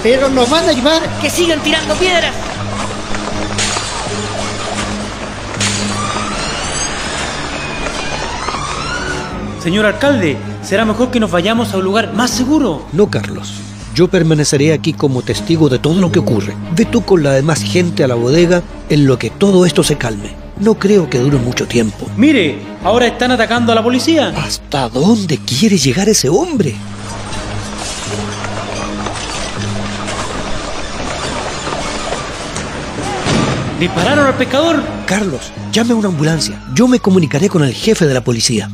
Pero 0.05 0.29
nos 0.29 0.49
van 0.49 0.69
a 0.69 0.73
llevar. 0.73 1.03
Que 1.21 1.29
sigan 1.29 1.59
tirando 1.65 1.97
piedras. 1.97 2.33
Señor 9.65 9.87
alcalde, 9.87 10.37
será 10.65 10.85
mejor 10.85 11.11
que 11.11 11.21
nos 11.21 11.31
vayamos 11.31 11.73
a 11.73 11.79
un 11.79 11.85
lugar 11.85 12.13
más 12.15 12.31
seguro. 12.31 12.85
No, 12.93 13.11
Carlos. 13.11 13.53
Yo 13.95 14.09
permaneceré 14.09 14.73
aquí 14.73 14.93
como 14.93 15.23
testigo 15.23 15.69
de 15.69 15.79
todo 15.79 16.01
lo 16.01 16.11
que 16.11 16.19
ocurre. 16.19 16.57
Ve 16.75 16.85
tú 16.85 17.05
con 17.05 17.23
la 17.23 17.33
demás 17.33 17.63
gente 17.63 18.03
a 18.03 18.09
la 18.09 18.17
bodega 18.17 18.63
en 18.89 19.07
lo 19.07 19.19
que 19.19 19.31
todo 19.31 19.67
esto 19.67 19.85
se 19.85 19.97
calme. 19.97 20.35
No 20.59 20.75
creo 20.75 21.09
que 21.09 21.19
dure 21.19 21.39
mucho 21.39 21.67
tiempo. 21.67 22.07
Mire, 22.17 22.59
ahora 22.83 23.07
están 23.07 23.31
atacando 23.31 23.71
a 23.71 23.75
la 23.75 23.83
policía. 23.83 24.33
¿Hasta 24.37 24.89
dónde 24.89 25.39
quiere 25.39 25.77
llegar 25.77 26.09
ese 26.09 26.29
hombre? 26.29 26.75
¿Dispararon 33.79 34.27
al 34.27 34.35
pescador? 34.37 34.83
Carlos, 35.07 35.53
llame 35.73 35.93
a 35.93 35.97
una 35.97 36.09
ambulancia. 36.09 36.61
Yo 36.75 36.89
me 36.89 37.01
comunicaré 37.01 37.49
con 37.49 37.63
el 37.65 37.75
jefe 37.75 38.07
de 38.07 38.15
la 38.15 38.25
policía. 38.25 38.71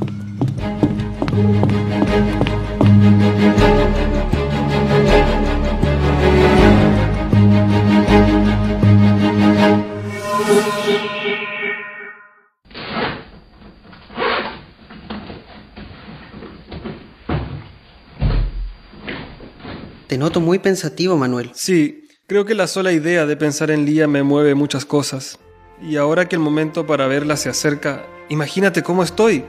Te 20.10 20.18
noto 20.18 20.40
muy 20.40 20.58
pensativo, 20.58 21.16
Manuel. 21.16 21.52
Sí, 21.54 22.08
creo 22.26 22.44
que 22.44 22.56
la 22.56 22.66
sola 22.66 22.90
idea 22.90 23.26
de 23.26 23.36
pensar 23.36 23.70
en 23.70 23.86
Lía 23.86 24.08
me 24.08 24.24
mueve 24.24 24.56
muchas 24.56 24.84
cosas. 24.84 25.38
Y 25.80 25.94
ahora 25.98 26.26
que 26.26 26.34
el 26.34 26.42
momento 26.42 26.84
para 26.84 27.06
verla 27.06 27.36
se 27.36 27.48
acerca, 27.48 28.04
imagínate 28.28 28.82
cómo 28.82 29.04
estoy. 29.04 29.44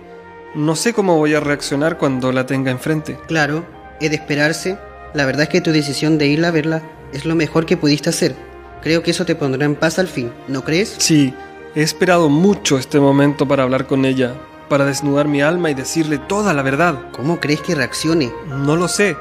No 0.54 0.76
sé 0.76 0.94
cómo 0.94 1.18
voy 1.18 1.34
a 1.34 1.40
reaccionar 1.40 1.98
cuando 1.98 2.32
la 2.32 2.46
tenga 2.46 2.70
enfrente. 2.70 3.18
Claro, 3.26 3.66
he 4.00 4.10
de 4.10 4.18
esperarse. 4.18 4.78
La 5.16 5.26
verdad 5.26 5.42
es 5.42 5.50
que 5.50 5.62
tu 5.62 5.72
decisión 5.72 6.20
de 6.20 6.28
ir 6.28 6.46
a 6.46 6.52
verla 6.52 6.84
es 7.12 7.26
lo 7.26 7.34
mejor 7.34 7.66
que 7.66 7.76
pudiste 7.76 8.12
hacer. 8.12 8.36
Creo 8.84 9.02
que 9.02 9.10
eso 9.10 9.26
te 9.26 9.34
pondrá 9.34 9.66
en 9.66 9.74
paz 9.74 9.98
al 9.98 10.08
fin, 10.08 10.32
¿no 10.48 10.64
crees? 10.64 10.94
Sí, 11.00 11.34
he 11.74 11.82
esperado 11.82 12.30
mucho 12.30 12.78
este 12.78 13.00
momento 13.00 13.48
para 13.48 13.64
hablar 13.64 13.88
con 13.88 14.06
ella, 14.06 14.36
para 14.70 14.86
desnudar 14.86 15.28
mi 15.28 15.42
alma 15.42 15.72
y 15.72 15.74
decirle 15.74 16.20
toda 16.20 16.54
la 16.54 16.62
verdad. 16.62 17.10
¿Cómo 17.14 17.40
crees 17.40 17.62
que 17.62 17.74
reaccione? 17.74 18.32
No 18.46 18.76
lo 18.76 18.88
sé, 18.88 19.18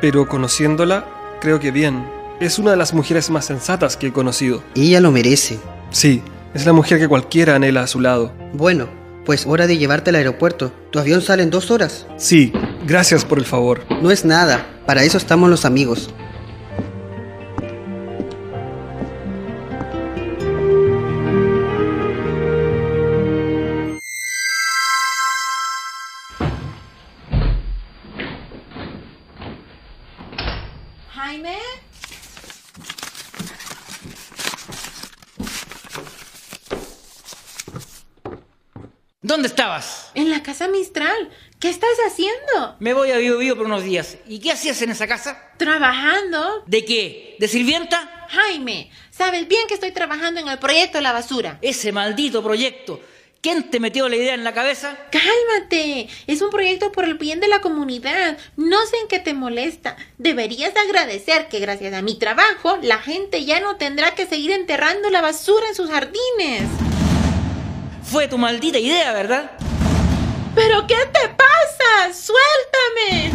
pero 0.00 0.28
conociéndola, 0.28 1.04
creo 1.40 1.60
que 1.60 1.70
bien. 1.70 2.04
Es 2.40 2.58
una 2.58 2.70
de 2.70 2.76
las 2.76 2.94
mujeres 2.94 3.30
más 3.30 3.44
sensatas 3.44 3.96
que 3.96 4.08
he 4.08 4.12
conocido. 4.12 4.62
Ella 4.74 5.00
lo 5.00 5.10
merece. 5.10 5.58
Sí, 5.90 6.22
es 6.54 6.64
la 6.66 6.72
mujer 6.72 6.98
que 6.98 7.08
cualquiera 7.08 7.54
anhela 7.54 7.82
a 7.82 7.86
su 7.86 8.00
lado. 8.00 8.32
Bueno, 8.54 8.88
pues 9.26 9.46
hora 9.46 9.66
de 9.66 9.78
llevarte 9.78 10.10
al 10.10 10.16
aeropuerto. 10.16 10.72
Tu 10.90 10.98
avión 10.98 11.20
sale 11.20 11.42
en 11.42 11.50
dos 11.50 11.70
horas. 11.70 12.06
Sí, 12.16 12.52
gracias 12.86 13.24
por 13.24 13.38
el 13.38 13.44
favor. 13.44 13.82
No 14.02 14.10
es 14.10 14.24
nada, 14.24 14.66
para 14.86 15.04
eso 15.04 15.18
estamos 15.18 15.50
los 15.50 15.64
amigos. 15.64 16.10
Casa 40.60 40.70
Mistral. 40.70 41.30
¿Qué 41.58 41.70
estás 41.70 41.96
haciendo? 42.06 42.76
Me 42.80 42.92
voy 42.92 43.10
a 43.12 43.16
Vivo 43.16 43.38
Vivo 43.38 43.56
por 43.56 43.66
unos 43.66 43.82
días. 43.82 44.18
¿Y 44.28 44.40
qué 44.40 44.52
hacías 44.52 44.82
en 44.82 44.90
esa 44.90 45.06
casa? 45.06 45.52
Trabajando. 45.56 46.64
¿De 46.66 46.84
qué? 46.84 47.36
¿De 47.38 47.48
sirvienta? 47.48 48.26
Jaime, 48.28 48.90
sabes 49.10 49.48
bien 49.48 49.66
que 49.68 49.74
estoy 49.74 49.92
trabajando 49.92 50.40
en 50.40 50.48
el 50.48 50.58
proyecto 50.58 50.98
de 50.98 51.02
la 51.02 51.12
basura. 51.12 51.58
Ese 51.62 51.92
maldito 51.92 52.42
proyecto. 52.42 53.00
¿Quién 53.40 53.70
te 53.70 53.80
metió 53.80 54.06
la 54.10 54.16
idea 54.16 54.34
en 54.34 54.44
la 54.44 54.52
cabeza? 54.52 54.98
Cálmate. 55.10 56.08
Es 56.26 56.42
un 56.42 56.50
proyecto 56.50 56.92
por 56.92 57.04
el 57.04 57.14
bien 57.14 57.40
de 57.40 57.48
la 57.48 57.62
comunidad. 57.62 58.36
No 58.56 58.84
sé 58.84 58.98
en 58.98 59.08
qué 59.08 59.18
te 59.18 59.32
molesta. 59.32 59.96
Deberías 60.18 60.74
agradecer 60.76 61.48
que 61.48 61.60
gracias 61.60 61.94
a 61.94 62.02
mi 62.02 62.18
trabajo 62.18 62.78
la 62.82 62.98
gente 62.98 63.46
ya 63.46 63.60
no 63.60 63.76
tendrá 63.76 64.14
que 64.14 64.26
seguir 64.26 64.50
enterrando 64.50 65.08
la 65.08 65.22
basura 65.22 65.68
en 65.68 65.74
sus 65.74 65.88
jardines. 65.88 66.68
Fue 68.02 68.28
tu 68.28 68.36
maldita 68.36 68.78
idea, 68.78 69.14
¿verdad? 69.14 69.52
¿Pero 70.54 70.86
qué 70.86 70.96
te 71.12 71.28
pasa? 71.28 72.12
¡Suéltame! 72.12 73.32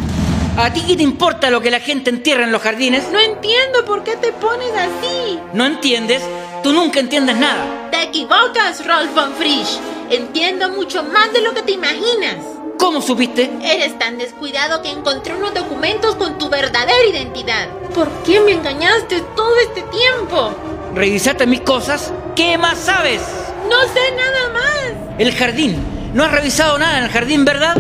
¿A 0.57 0.71
ti 0.73 0.81
qué 0.87 0.95
te 0.95 1.03
importa 1.03 1.49
lo 1.49 1.61
que 1.61 1.71
la 1.71 1.79
gente 1.79 2.09
entierra 2.09 2.43
en 2.43 2.51
los 2.51 2.61
jardines? 2.61 3.09
No 3.11 3.19
entiendo 3.19 3.85
por 3.85 4.03
qué 4.03 4.15
te 4.17 4.31
pones 4.33 4.71
así. 4.71 5.39
¿No 5.53 5.65
entiendes? 5.65 6.21
Tú 6.63 6.73
nunca 6.73 6.99
entiendes 6.99 7.35
nada. 7.37 7.89
Te 7.91 8.03
equivocas, 8.03 8.85
Rolf 8.85 9.13
von 9.13 9.33
Frisch. 9.33 9.79
Entiendo 10.09 10.69
mucho 10.69 11.03
más 11.03 11.31
de 11.33 11.41
lo 11.41 11.53
que 11.53 11.61
te 11.61 11.73
imaginas. 11.73 12.37
¿Cómo 12.77 13.01
supiste? 13.01 13.49
Eres 13.63 13.97
tan 13.97 14.17
descuidado 14.17 14.81
que 14.81 14.89
encontré 14.89 15.35
unos 15.35 15.53
documentos 15.53 16.15
con 16.15 16.37
tu 16.37 16.49
verdadera 16.49 17.05
identidad. 17.09 17.69
¿Por 17.93 18.09
qué 18.23 18.39
me 18.41 18.51
engañaste 18.51 19.21
todo 19.35 19.55
este 19.57 19.81
tiempo? 19.83 20.53
¿Revisaste 20.93 21.47
mis 21.47 21.61
cosas? 21.61 22.11
¿Qué 22.35 22.57
más 22.57 22.77
sabes? 22.77 23.21
No 23.69 23.81
sé 23.93 24.11
nada 24.15 24.49
más. 24.53 25.19
El 25.19 25.33
jardín. 25.33 25.94
¿No 26.15 26.23
has 26.23 26.31
revisado 26.31 26.77
nada 26.79 26.99
en 26.99 27.03
el 27.03 27.09
jardín, 27.09 27.43
verdad? 27.43 27.75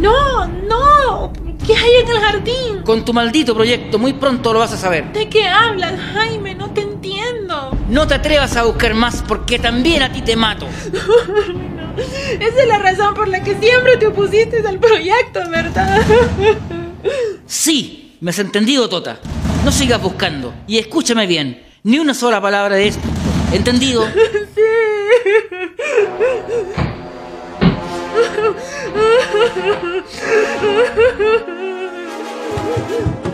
No, 0.00 0.46
no. 0.48 1.32
¿Qué 1.64 1.76
hay 1.76 1.90
en 2.02 2.10
el 2.10 2.18
jardín? 2.18 2.82
Con 2.84 3.04
tu 3.04 3.12
maldito 3.12 3.54
proyecto, 3.54 4.00
muy 4.00 4.12
pronto 4.14 4.52
lo 4.52 4.58
vas 4.58 4.72
a 4.72 4.76
saber. 4.76 5.12
¿De 5.12 5.28
qué 5.28 5.46
hablas, 5.46 5.92
Jaime? 6.12 6.56
No 6.56 6.70
te 6.72 6.80
entiendo. 6.80 7.78
No 7.88 8.08
te 8.08 8.14
atrevas 8.14 8.56
a 8.56 8.64
buscar 8.64 8.94
más 8.94 9.22
porque 9.28 9.60
también 9.60 10.02
a 10.02 10.12
ti 10.12 10.22
te 10.22 10.34
mato. 10.34 10.66
Esa 12.40 12.62
es 12.62 12.66
la 12.66 12.78
razón 12.78 13.14
por 13.14 13.28
la 13.28 13.44
que 13.44 13.54
siempre 13.60 13.96
te 13.96 14.08
opusiste 14.08 14.60
al 14.66 14.80
proyecto, 14.80 15.48
¿verdad? 15.50 16.02
Sí, 17.46 18.16
me 18.20 18.30
has 18.30 18.40
entendido, 18.40 18.88
Tota. 18.88 19.20
No 19.64 19.70
sigas 19.70 20.02
buscando. 20.02 20.52
Y 20.66 20.78
escúchame 20.78 21.28
bien, 21.28 21.62
ni 21.84 22.00
una 22.00 22.12
sola 22.12 22.40
palabra 22.40 22.74
de 22.74 22.88
esto. 22.88 23.08
¿Entendido? 23.52 24.04
Sí. 24.54 24.91
Ha 25.22 25.28
ha 28.34 28.48
ha 30.96 31.38
ha! 33.20 33.31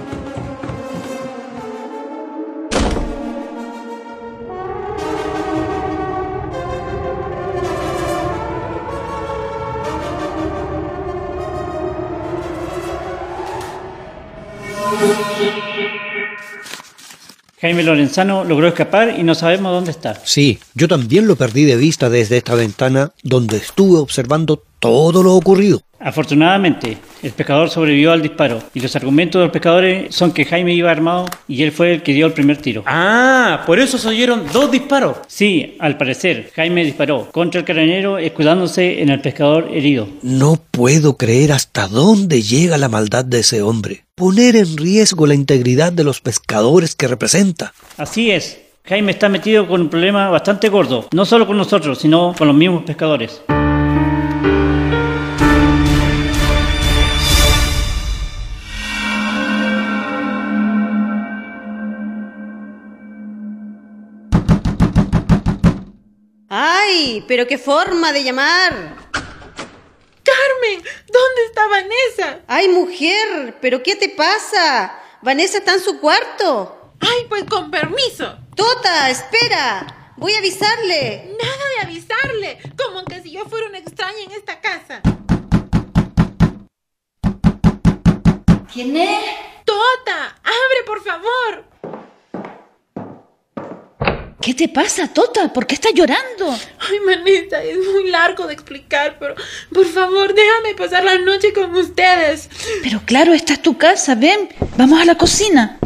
Jaime 17.61 17.83
Lorenzano 17.83 18.45
logró 18.45 18.69
escapar 18.69 19.19
y 19.19 19.25
no 19.25 19.35
sabemos 19.35 19.73
dónde 19.73 19.91
está. 19.91 20.21
Sí, 20.25 20.61
yo 20.75 20.87
también 20.87 21.27
lo 21.27 21.35
perdí 21.35 21.65
de 21.65 21.77
vista 21.77 22.09
desde 22.09 22.37
esta 22.37 22.55
ventana 22.55 23.13
donde 23.25 23.57
estuve 23.57 23.99
observando 23.99 24.63
todo 24.79 25.25
lo 25.25 25.35
ocurrido. 25.35 25.83
Afortunadamente, 26.01 26.97
el 27.23 27.33
pescador 27.33 27.71
sobrevivió 27.71 28.13
al 28.13 28.23
disparo 28.23 28.63
y 28.73 28.81
los 28.81 28.95
argumentos 28.95 29.41
de 29.41 29.47
los 29.47 29.53
pescadores 29.53 30.15
son 30.15 30.33
que 30.33 30.45
Jaime 30.45 30.73
iba 30.73 30.91
armado 30.91 31.27
y 31.49 31.63
él 31.65 31.73
fue 31.73 31.95
el 31.95 32.03
que 32.03 32.13
dio 32.13 32.27
el 32.27 32.33
primer 32.33 32.59
tiro. 32.59 32.85
Ah, 32.87 33.65
por 33.67 33.81
eso 33.81 33.99
se 33.99 34.07
oyeron 34.09 34.45
dos 34.53 34.71
disparos. 34.71 35.17
Sí, 35.27 35.77
al 35.81 35.97
parecer, 35.97 36.53
Jaime 36.55 36.85
disparó 36.85 37.29
contra 37.33 37.61
el 37.61 37.67
carabinero 37.67 38.19
escudándose 38.19 39.03
en 39.03 39.09
el 39.09 39.21
pescador 39.21 39.69
herido. 39.73 40.09
No 40.23 40.61
puedo 40.71 41.17
creer 41.17 41.51
hasta 41.53 41.89
dónde 41.89 42.43
llega 42.43 42.79
la 42.79 42.89
maldad 42.89 43.25
de 43.25 43.41
ese 43.41 43.63
hombre. 43.63 44.05
Poner 44.15 44.55
en 44.55 44.77
riesgo 44.77 45.27
la 45.27 45.35
integridad 45.35 45.93
de 45.93 46.05
los 46.05 46.21
pescadores 46.21 46.95
que 46.95 47.09
representa. 47.09 47.73
Así 47.97 48.31
es, 48.31 48.61
Jaime 48.85 49.13
está 49.13 49.29
metido 49.29 49.67
con 49.67 49.81
un 49.81 49.89
problema 49.89 50.31
bastante 50.31 50.69
gordo, 50.69 51.09
no 51.13 51.27
solo 51.27 51.47
con 51.47 51.57
nosotros, 51.57 51.99
sino 51.99 52.35
con 52.39 52.47
los 52.47 52.57
mismos 52.57 52.85
pescadores. 52.85 53.43
¡Ay! 67.19 67.25
¿Pero 67.27 67.47
qué 67.49 67.59
forma 67.59 68.13
de 68.13 68.23
llamar? 68.23 68.73
Carmen, 70.23 70.85
¿dónde 71.09 71.45
está 71.47 71.67
Vanessa? 71.67 72.41
¡Ay, 72.47 72.69
mujer! 72.69 73.57
¿Pero 73.61 73.83
qué 73.83 73.97
te 73.97 74.11
pasa? 74.11 75.01
Vanessa 75.23 75.59
está 75.59 75.75
en 75.75 75.81
su 75.81 75.99
cuarto. 76.01 76.93
Ay, 77.01 77.27
pues 77.29 77.45
con 77.45 77.73
permiso. 77.73 78.39
Tota, 78.55 79.11
espera. 79.11 80.13
Voy 80.17 80.33
a 80.35 80.39
avisarle. 80.39 81.35
Nada 81.43 81.65
de 81.77 81.87
avisarle. 81.87 82.59
Como 82.77 83.05
que 83.05 83.21
si 83.23 83.33
yo 83.33 83.45
fuera 83.47 83.67
una 83.67 83.79
extraña 83.79 84.21
en 84.21 84.33
esta 84.33 84.61
casa. 84.61 85.03
¿Quién 88.73 88.97
es? 88.97 89.25
Tota, 89.65 90.37
abre, 90.45 90.85
por 90.87 91.03
favor. 91.03 91.65
¿Qué 94.41 94.55
te 94.55 94.69
pasa, 94.69 95.09
Tota? 95.09 95.53
¿Por 95.53 95.67
qué 95.67 95.75
estás 95.75 95.93
llorando? 95.95 96.57
Ay, 96.79 97.01
manita, 97.01 97.63
es 97.63 97.77
muy 97.93 98.09
largo 98.09 98.47
de 98.47 98.55
explicar, 98.55 99.17
pero 99.19 99.35
por 99.73 99.85
favor, 99.87 100.33
déjame 100.33 100.75
pasar 100.77 101.03
la 101.03 101.19
noche 101.19 101.53
con 101.53 101.75
ustedes. 101.75 102.49
Pero 102.83 103.01
claro, 103.05 103.33
esta 103.33 103.55
es 103.55 103.63
tu 103.63 103.77
casa, 103.77 104.15
ven, 104.15 104.49
vamos 104.77 105.01
a 105.01 105.05
la 105.05 105.17
cocina. 105.17 105.78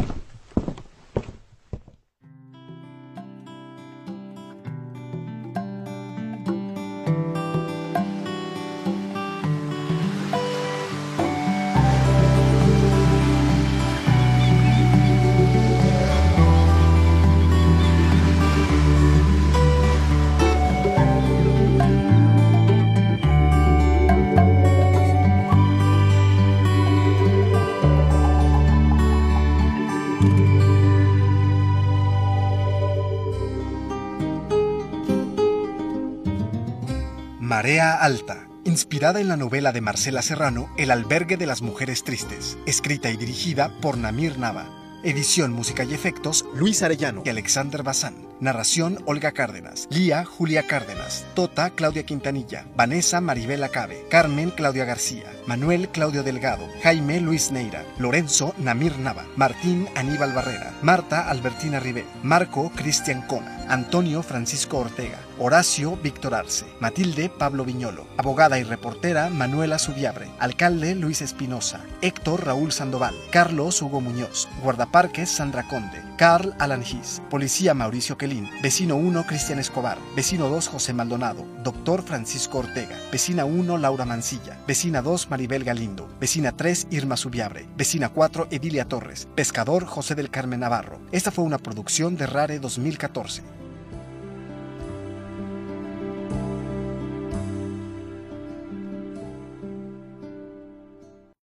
Marea 37.63 37.93
Alta, 37.93 38.45
inspirada 38.65 39.21
en 39.21 39.29
la 39.29 39.37
novela 39.37 39.71
de 39.71 39.79
Marcela 39.79 40.21
Serrano 40.21 40.69
El 40.77 40.91
albergue 40.91 41.37
de 41.37 41.45
las 41.45 41.61
mujeres 41.61 42.03
tristes, 42.03 42.57
escrita 42.65 43.09
y 43.09 43.15
dirigida 43.15 43.71
por 43.79 43.97
Namir 43.97 44.37
Nava. 44.37 44.65
Edición, 45.05 45.53
música 45.53 45.85
y 45.85 45.93
efectos, 45.93 46.43
Luis 46.53 46.83
Arellano 46.83 47.23
y 47.23 47.29
Alexander 47.29 47.81
Bazán. 47.81 48.32
Narración, 48.39 48.99
Olga 49.05 49.31
Cárdenas. 49.31 49.87
Lía, 49.89 50.25
Julia 50.25 50.67
Cárdenas. 50.67 51.25
Tota, 51.33 51.69
Claudia 51.69 52.03
Quintanilla. 52.03 52.65
Vanessa, 52.75 53.21
Maribel 53.21 53.63
Acabe. 53.63 54.05
Carmen, 54.09 54.49
Claudia 54.49 54.85
García. 54.85 55.31
Manuel, 55.47 55.89
Claudio 55.89 56.23
Delgado. 56.23 56.67
Jaime, 56.83 57.21
Luis 57.21 57.51
Neira. 57.51 57.85
Lorenzo, 57.97 58.53
Namir 58.57 58.97
Nava. 58.99 59.23
Martín, 59.35 59.87
Aníbal 59.95 60.33
Barrera. 60.33 60.73
Marta, 60.81 61.29
Albertina 61.29 61.79
Ribel. 61.79 62.05
Marco, 62.21 62.71
Cristian 62.75 63.21
Cona. 63.21 63.65
Antonio, 63.69 64.23
Francisco 64.23 64.79
Ortega. 64.79 65.19
Horacio, 65.39 65.97
Víctor 65.97 66.35
Arce. 66.35 66.65
Matilde, 66.79 67.29
Pablo 67.29 67.63
Viñolo. 67.65 68.05
Abogada 68.17 68.59
y 68.59 68.63
reportera, 68.63 69.29
Manuela 69.29 69.79
Subiabre. 69.79 70.29
Alcalde, 70.39 70.95
Luis 70.95 71.21
Espinosa. 71.21 71.81
Héctor, 72.01 72.45
Raúl 72.45 72.71
Sandoval. 72.71 73.15
Carlos, 73.31 73.81
Hugo 73.81 74.01
Muñoz. 74.01 74.47
Guardaparques, 74.61 75.29
Sandra 75.29 75.67
Conde. 75.67 76.01
Carl 76.17 76.53
Alan 76.59 76.83
Gis. 76.83 77.21
Policía, 77.29 77.73
Mauricio 77.73 78.17
Kelly. 78.17 78.32
Vecino 78.61 78.95
1, 78.95 79.25
Cristian 79.25 79.59
Escobar. 79.59 79.97
Vecino 80.15 80.49
2, 80.49 80.67
José 80.67 80.93
Maldonado. 80.93 81.45
Doctor 81.63 82.03
Francisco 82.03 82.59
Ortega. 82.59 82.97
Vecina 83.11 83.45
1, 83.45 83.77
Laura 83.77 84.05
Mancilla. 84.05 84.57
Vecina 84.67 85.01
2, 85.01 85.29
Maribel 85.29 85.63
Galindo. 85.63 86.09
Vecina 86.19 86.51
3, 86.51 86.87
Irma 86.91 87.17
Subiabre. 87.17 87.67
Vecina 87.77 88.09
4, 88.09 88.47
Edilia 88.51 88.85
Torres. 88.85 89.27
Pescador, 89.35 89.85
José 89.85 90.15
del 90.15 90.29
Carmen 90.29 90.61
Navarro. 90.61 90.99
Esta 91.11 91.31
fue 91.31 91.43
una 91.43 91.57
producción 91.57 92.15
de 92.17 92.27
Rare 92.27 92.59
2014. 92.59 93.62